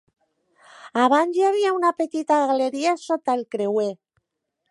[1.01, 3.89] Abans hi havia una petita galeria sota el creuer.